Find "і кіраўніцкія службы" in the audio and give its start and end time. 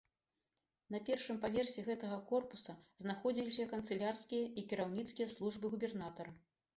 4.63-5.65